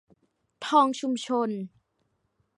[0.65, 1.49] ทองชุมนุม